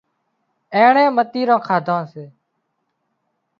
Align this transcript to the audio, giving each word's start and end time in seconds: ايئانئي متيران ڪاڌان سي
ايئانئي 0.75 1.07
متيران 1.17 1.59
ڪاڌان 1.67 2.03
سي 2.11 2.23